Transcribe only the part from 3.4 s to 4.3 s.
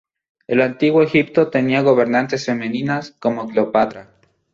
Cleopatra.